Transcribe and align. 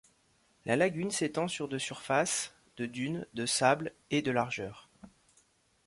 La 0.65 0.75
lagune 0.77 1.11
s’étend 1.11 1.47
sur 1.47 1.67
de 1.67 1.77
surface, 1.77 2.55
de 2.77 2.87
dunes 2.87 3.27
de 3.35 3.45
sable 3.45 3.93
et 4.09 4.23
de 4.23 4.31
largeur. 4.31 4.89